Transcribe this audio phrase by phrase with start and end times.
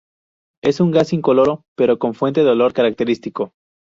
[0.63, 3.53] Es un gas incoloro pero con fuerte olor característico.